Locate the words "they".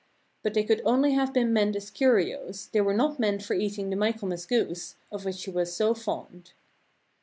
0.55-0.63, 2.71-2.81